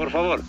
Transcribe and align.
por 0.00 0.10
favor. 0.10 0.40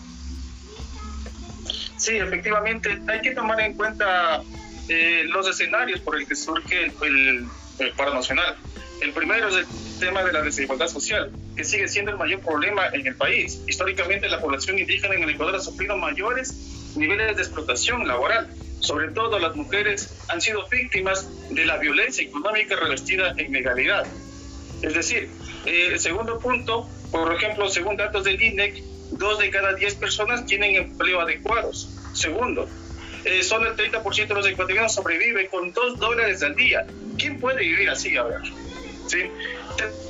Sí, 1.98 2.16
efectivamente, 2.16 3.02
hay 3.06 3.20
que 3.20 3.32
tomar 3.32 3.60
en 3.60 3.74
cuenta 3.74 4.42
eh, 4.88 5.26
los 5.26 5.46
escenarios 5.46 6.00
por 6.00 6.18
el 6.18 6.26
que 6.26 6.38
surge 6.38 6.86
el, 6.86 7.46
el, 7.80 7.92
paro 7.98 8.14
nacional. 8.14 8.56
El 9.02 9.12
primero 9.12 9.50
es 9.50 9.56
el 9.56 10.00
tema 10.00 10.24
de 10.24 10.32
la 10.32 10.42
desigualdad 10.42 10.88
social, 10.88 11.34
que 11.58 11.66
sigue 11.66 11.90
siendo 11.90 12.12
el 12.12 12.18
mayor 12.18 12.40
problema 12.40 12.88
en 12.94 13.06
el 13.06 13.18
país. 13.18 13.62
Históricamente, 13.68 14.30
la 14.30 14.40
población 14.40 14.80
indígena 14.80 15.16
en 15.16 15.24
el 15.24 15.32
Ecuador 15.32 15.58
ha 15.58 15.60
sufrido 15.60 15.98
mayores 15.98 16.94
niveles 16.96 17.36
de 17.36 17.42
explotación 17.42 18.08
laboral. 18.08 18.48
Sobre 18.80 19.10
todo 19.10 19.38
las 19.38 19.54
mujeres 19.58 20.18
han 20.30 20.40
sido 20.40 20.66
víctimas 20.70 21.28
de 21.50 21.66
la 21.66 21.76
violencia 21.76 22.24
económica 22.24 22.78
revestida 22.78 23.34
en 23.36 23.52
legalidad. 23.52 24.08
Es 24.82 24.94
decir, 24.94 25.30
eh, 25.66 25.90
el 25.92 26.00
segundo 26.00 26.40
punto, 26.40 26.88
por 27.12 27.36
ejemplo, 27.36 27.70
según 27.70 27.98
datos 27.98 28.24
del 28.24 28.42
INEC, 28.42 28.82
dos 29.12 29.40
de 29.40 29.50
cada 29.50 29.74
diez 29.74 29.96
personas 29.96 30.46
tienen 30.46 30.76
empleo 30.76 31.22
adecuados. 31.22 31.90
Segundo, 32.14 32.68
eh, 33.24 33.44
solo 33.44 33.70
el 33.70 33.76
30% 33.76 34.28
de 34.28 34.34
los 34.34 34.48
ecuatorianos 34.48 34.94
sobreviven 34.94 35.48
con 35.48 35.72
dos 35.74 36.00
dólares 36.00 36.42
al 36.44 36.56
día. 36.56 36.86
¿Quién 37.18 37.40
puede 37.40 37.60
vivir 37.62 37.90
así 37.90 38.18
ahora? 38.18 38.42
¿Sí? 39.08 39.30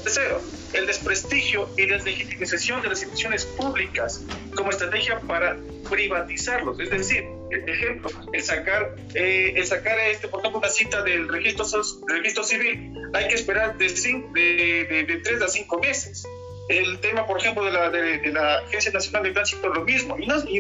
Tercero, 0.04 0.42
el 0.74 0.88
desprestigio 0.88 1.70
y 1.78 1.86
deslegitimización 1.86 2.82
de 2.82 2.90
las 2.90 3.00
instituciones 3.00 3.46
públicas 3.46 4.24
como 4.56 4.70
estrategia 4.70 5.20
para 5.20 5.58
privatizarlos. 5.90 6.80
Es 6.80 6.90
decir, 6.90 7.26
ejemplo, 7.52 8.10
el 8.34 8.44
sacar, 8.44 8.96
eh, 9.14 9.54
el 9.56 9.66
sacar 9.66 10.00
este, 10.00 10.28
por 10.28 10.40
ejemplo, 10.40 10.60
una 10.60 10.70
cita 10.70 11.04
del 11.04 11.28
registro, 11.28 11.66
registro 12.08 12.44
civil, 12.44 12.94
hay 13.14 13.28
que 13.28 13.36
esperar 13.36 13.78
de, 13.78 13.88
de, 13.88 15.04
de, 15.04 15.18
tres 15.18 15.42
a 15.42 15.48
cinco 15.48 15.80
meses. 15.80 16.26
El 16.70 17.00
tema, 17.00 17.26
por 17.28 17.40
ejemplo, 17.40 17.66
de 17.66 17.72
la, 17.72 17.90
de, 17.90 18.32
la 18.32 18.60
Agencia 18.60 18.92
Nacional 18.92 19.24
de 19.24 19.32
Tránsito 19.32 19.68
es 19.68 19.74
lo 19.74 19.84
mismo. 19.84 20.18
Y, 20.18 20.26
no, 20.26 20.38
y, 20.48 20.60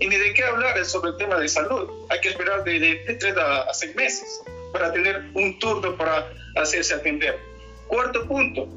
ni 0.00 0.16
de 0.16 0.34
qué 0.34 0.44
hablar 0.44 0.84
sobre 0.84 1.12
el 1.12 1.16
tema 1.16 1.36
de 1.36 1.48
salud. 1.48 1.88
Hay 2.10 2.20
que 2.20 2.28
esperar 2.28 2.64
de, 2.64 3.16
tres 3.18 3.36
a, 3.36 3.72
seis 3.72 3.94
meses 3.94 4.42
para 4.72 4.92
tener 4.92 5.24
un 5.34 5.58
turno 5.58 5.96
para 5.96 6.30
hacerse 6.56 6.94
atender. 6.94 7.38
Cuarto 7.86 8.26
punto, 8.26 8.68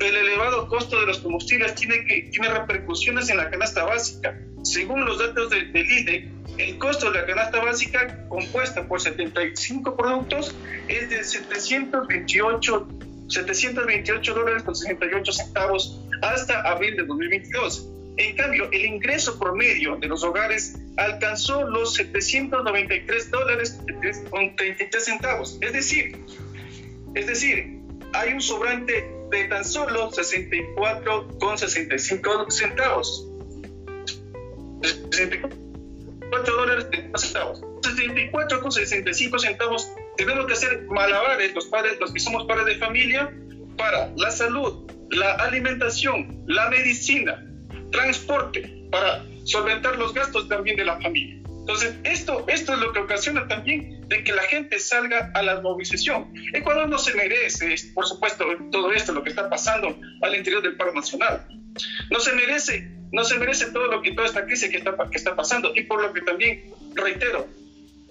el 0.00 0.16
elevado 0.16 0.68
costo 0.68 1.00
de 1.00 1.06
los 1.06 1.18
combustibles 1.18 1.74
tiene, 1.74 2.04
que, 2.04 2.28
tiene 2.30 2.48
repercusiones 2.50 3.30
en 3.30 3.38
la 3.38 3.50
canasta 3.50 3.84
básica. 3.84 4.38
Según 4.62 5.04
los 5.04 5.18
datos 5.18 5.50
del 5.50 5.74
IDE, 5.74 6.28
el 6.58 6.78
costo 6.78 7.10
de 7.10 7.20
la 7.20 7.26
canasta 7.26 7.62
básica 7.62 8.26
compuesta 8.28 8.86
por 8.86 9.00
75 9.00 9.96
productos 9.96 10.54
es 10.88 11.10
de 11.10 11.22
728, 11.22 12.88
728 13.28 14.34
dólares 14.34 14.62
con 14.62 14.74
68 14.74 15.32
centavos 15.32 16.00
hasta 16.22 16.60
abril 16.62 16.96
de 16.96 17.04
2022. 17.04 17.88
En 18.18 18.36
cambio, 18.36 18.68
el 18.72 18.84
ingreso 18.84 19.38
promedio 19.38 19.96
de 19.96 20.06
los 20.06 20.24
hogares 20.24 20.78
alcanzó 20.96 21.68
los 21.68 21.94
793 21.94 23.30
dólares 23.30 23.78
con 24.30 24.56
33 24.56 25.04
centavos. 25.04 25.58
Es 25.60 25.72
decir, 25.72 26.16
es 27.14 27.26
decir, 27.26 27.80
hay 28.14 28.32
un 28.32 28.40
sobrante 28.40 29.10
de 29.30 29.44
tan 29.48 29.64
solo 29.64 30.10
64 30.10 31.38
con 31.38 31.58
65 31.58 32.50
centavos. 32.50 33.28
64 35.10 36.56
dólares 36.56 36.86
centavos. 37.16 37.62
64 37.82 38.60
con 38.62 38.72
65 38.72 39.38
centavos. 39.38 39.92
Tenemos 40.16 40.46
que 40.46 40.52
hacer 40.54 40.86
malabares 40.86 41.54
los 41.54 41.66
padres, 41.66 41.98
los 42.00 42.12
que 42.12 42.20
somos 42.20 42.44
padres 42.46 42.66
de 42.66 42.76
familia, 42.76 43.32
para 43.76 44.10
la 44.16 44.30
salud, 44.30 44.90
la 45.10 45.34
alimentación, 45.34 46.42
la 46.46 46.68
medicina, 46.70 47.44
transporte, 47.92 48.88
para 48.90 49.24
solventar 49.44 49.96
los 49.98 50.14
gastos 50.14 50.48
también 50.48 50.76
de 50.76 50.84
la 50.84 51.00
familia. 51.00 51.36
Entonces, 51.60 51.96
esto, 52.04 52.44
esto 52.48 52.74
es 52.74 52.78
lo 52.78 52.92
que 52.92 53.00
ocasiona 53.00 53.48
también 53.48 54.08
de 54.08 54.22
que 54.22 54.32
la 54.32 54.42
gente 54.42 54.78
salga 54.78 55.32
a 55.34 55.42
la 55.42 55.60
movilización. 55.60 56.32
Ecuador 56.52 56.88
no 56.88 56.96
se 56.96 57.12
merece, 57.14 57.74
por 57.92 58.06
supuesto, 58.06 58.44
todo 58.70 58.92
esto, 58.92 59.12
lo 59.12 59.22
que 59.24 59.30
está 59.30 59.50
pasando 59.50 59.98
al 60.22 60.34
interior 60.36 60.62
del 60.62 60.76
paro 60.76 60.94
nacional. 60.94 61.44
No 62.10 62.20
se 62.20 62.32
merece, 62.34 62.88
no 63.10 63.24
se 63.24 63.36
merece 63.38 63.66
todo 63.72 63.88
lo 63.88 64.00
que, 64.00 64.12
toda 64.12 64.28
esta 64.28 64.46
crisis 64.46 64.70
que 64.70 64.76
está, 64.76 64.96
que 65.10 65.18
está 65.18 65.34
pasando 65.34 65.72
y 65.74 65.82
por 65.82 66.00
lo 66.00 66.12
que 66.12 66.20
también, 66.22 66.70
reitero, 66.94 67.48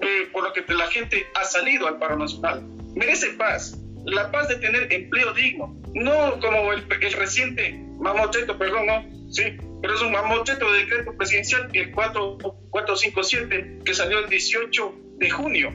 eh, 0.02 0.30
por 0.32 0.44
lo 0.44 0.54
que 0.54 0.64
la 0.74 0.88
gente 0.88 1.26
ha 1.36 1.44
salido 1.44 1.88
al 1.88 1.98
paro 1.98 2.18
nacional. 2.18 2.64
Merece 2.96 3.30
paz, 3.32 3.78
la 4.06 4.32
paz 4.32 4.48
de 4.48 4.56
tener 4.58 4.92
empleo 4.92 5.34
digno, 5.34 5.76
no 5.94 6.40
como 6.40 6.74
el, 6.74 6.86
el 7.02 7.14
reciente 7.14 7.80
mamoteto, 8.00 8.58
perdón, 8.58 8.86
¿no? 8.86 9.06
Sí, 9.32 9.58
pero 9.82 9.96
es 9.96 10.02
un 10.02 10.12
mamoteto 10.12 10.72
de 10.72 10.80
decreto 10.80 11.16
presidencial, 11.18 11.70
el 11.74 11.92
457, 11.92 13.80
que 13.84 13.94
salió 13.94 14.20
el 14.20 14.30
18 14.30 14.96
de 15.18 15.30
junio, 15.30 15.74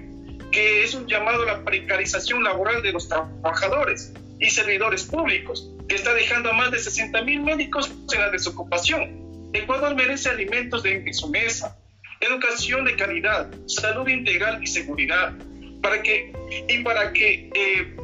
que 0.50 0.84
es 0.84 0.94
un 0.94 1.06
llamado 1.06 1.42
a 1.42 1.46
la 1.46 1.64
precarización 1.64 2.42
laboral 2.42 2.82
de 2.82 2.92
los 2.92 3.08
trabajadores 3.08 4.12
y 4.38 4.50
servidores 4.50 5.04
públicos, 5.04 5.70
que 5.88 5.94
está 5.96 6.14
dejando 6.14 6.50
a 6.50 6.54
más 6.54 6.70
de 6.70 6.78
60 6.78 7.22
mil 7.22 7.42
médicos 7.42 7.92
en 8.12 8.20
la 8.20 8.30
desocupación. 8.30 9.50
Ecuador 9.52 9.94
merece 9.94 10.30
alimentos 10.30 10.82
de, 10.82 10.96
en 10.96 11.14
su 11.14 11.28
mesa, 11.28 11.76
educación 12.20 12.84
de 12.84 12.96
calidad, 12.96 13.50
salud 13.66 14.06
integral 14.08 14.62
y 14.62 14.66
seguridad, 14.66 15.34
para 15.82 16.02
que, 16.02 16.32
y 16.68 16.82
para 16.82 17.12
que, 17.12 17.50
eh, 17.54 17.96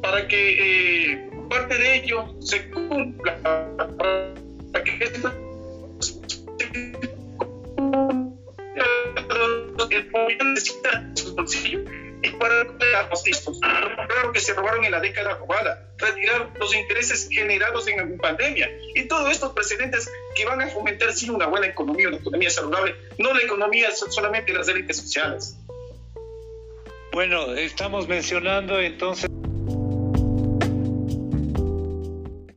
para 0.00 0.28
que 0.28 1.12
eh, 1.12 1.30
parte 1.50 1.76
de 1.76 1.96
ello 1.96 2.34
se 2.40 2.70
cumpla, 2.70 3.38
para 4.72 4.84
que 4.84 5.04
esto 5.04 5.32
y 12.22 12.30
para 12.30 12.66
que 14.32 14.40
se 14.40 14.54
robaron 14.54 14.84
en 14.84 14.92
la 14.92 15.00
década 15.00 15.34
robada, 15.34 15.90
retirar 15.98 16.50
los 16.58 16.74
intereses 16.74 17.28
generados 17.30 17.86
en 17.88 17.96
la 17.96 18.16
pandemia. 18.18 18.70
Y 18.94 19.04
todos 19.04 19.30
estos 19.30 19.52
precedentes 19.52 20.10
que 20.36 20.44
van 20.44 20.60
a 20.60 20.68
fomentar 20.68 21.12
sí 21.12 21.30
una 21.30 21.46
buena 21.46 21.66
economía, 21.66 22.08
una 22.08 22.18
economía 22.18 22.50
saludable, 22.50 22.94
no 23.18 23.32
la 23.34 23.40
economía 23.42 23.90
solamente 23.90 24.52
las 24.52 24.68
élites 24.68 24.98
sociales. 24.98 25.56
Bueno, 27.12 27.54
estamos 27.54 28.06
mencionando 28.06 28.78
entonces 28.78 29.30